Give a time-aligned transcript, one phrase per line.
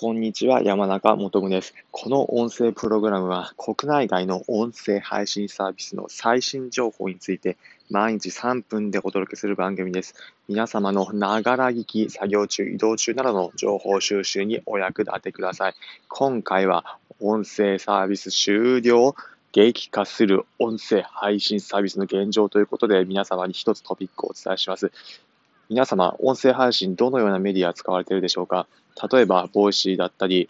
[0.00, 1.74] こんにちは、山中元夢です。
[1.90, 7.56] この音声プログラムは国内外の音声配信サービスの最新情報について
[7.90, 10.14] 毎日3分でお届けする番組です。
[10.48, 15.74] 皆様のながら聞き、作業中、移動中などの情報収集にお役立てください。
[16.06, 19.16] 今回は音声サービス終了
[19.50, 24.92] 激化する音声配信サービスの現状ということで皆様に一つトピックをお伝えします。
[25.70, 28.66] 皆様、音声配信どのようなメディア使われているでしょうか？
[29.12, 30.48] 例えば、ボイシーだったり、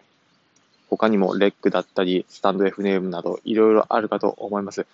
[0.88, 4.86] 他にもレックだったり、スタンド FM などいろいろあるかと思います。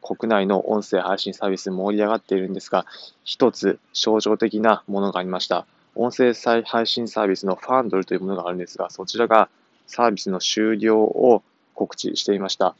[0.00, 2.86] 国内の音声配信サービス盛り上がっているんですが、
[3.24, 5.66] 一つ象徴的なものがありました。
[5.96, 9.48] 音声配信サービスのファンドルというものがあるんですが、そちらが
[9.88, 11.42] サービスの終了を
[11.74, 12.76] 告知していました。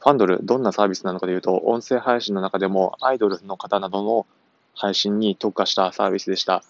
[0.00, 4.26] ファンドル、どんなサービスなのかというと、音声配信の中でもアイドルの方などの
[4.78, 6.62] 配信に特化したサービスでした。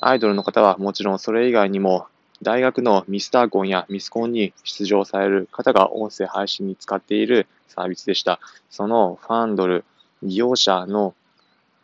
[0.00, 2.06] アイドルの方はもちろんそれ以外にも、
[2.42, 8.38] 大学のミスターコンやミスコンに出場される方が音声配信に使っているサービスでした。
[8.70, 9.84] そのファンドル、
[10.22, 11.14] 利用者の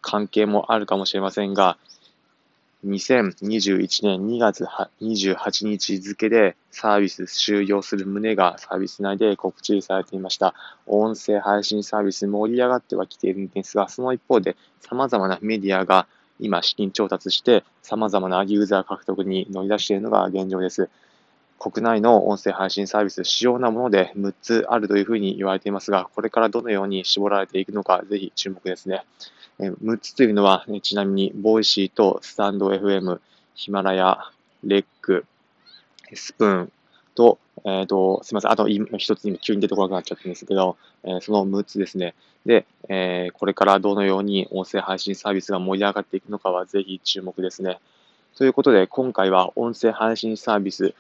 [0.02, 1.76] 関係もあるかもしれませんが、
[2.86, 4.64] 2021年2月
[5.02, 10.54] 28日付でサービス終了する旨がサービス内で告知されていました。
[10.86, 16.06] 音声配信サービス盛り上がってはきているんですが、その一方で様々なメディアが
[16.38, 20.88] 今資金調達して様々なユーザー獲得に乗り出しているのが現状です。
[21.60, 29.04] 国内の音声配信サービス、主要なもので6つあるというふうに言われていますが、これからどのように絞られていくのか、ぜひ注目ですね。
[29.58, 33.20] 6つというのは、ちなみに、ボイシーとスタンド FM、
[33.54, 34.30] ヒマラヤ、
[34.64, 35.26] レック、
[36.14, 36.72] スプーン
[37.14, 38.52] と、えっ、ー、と、すみません。
[38.52, 42.14] あと一つ今急に出てこなくなっちゃったんですけど、え、その6つですね。
[42.46, 47.80] で、え、これからどのように音声配信サービスが盛り上がっていくのかはぜひ注目ですね。
[48.36, 50.94] ということで、今回は音声配信サービス、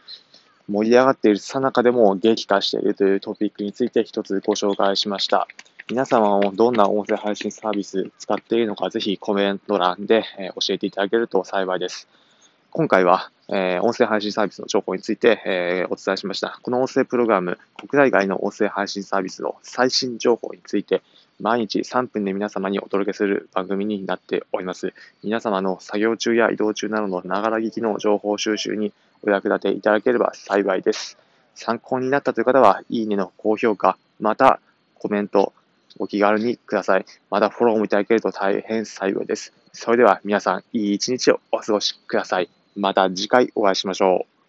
[0.70, 5.48] 盛り上がっているさなかでも激化しているというトピックについて一つご紹介しました。
[5.90, 10.24] 皆様もどんな音声配信サービス使っているのか、ぜひコメント欄で、
[10.54, 12.06] 教えていただけると幸いです。
[12.70, 16.60] 今回は、えー、音声配信サービスの情報について、えー、お伝えしました。
[16.62, 21.02] この音声プログラム、国内外の音声配信サービスの最新情報について、
[21.40, 24.92] 毎日3分で皆様にお届けする番組になっております。
[25.22, 28.92] 皆様の作業中や移動中などのながら聞きの情報収集に
[29.22, 31.18] お役立ていただければ幸いです。
[31.54, 34.60] 参考になったという方は、いいねの高評価、また
[34.98, 35.52] コメント、
[35.98, 37.06] お気軽にください。
[37.30, 39.52] またフォローもいただけると大変幸いです。
[39.72, 42.48] それでは皆さん、いい一日をお過ごしください。
[42.76, 44.39] また次回お会いしましょう。